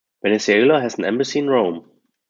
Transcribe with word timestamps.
Venezuela 0.23 0.81
has 0.81 0.97
an 0.97 1.05
embassy 1.05 1.37
in 1.37 1.47
Rome. 1.47 1.85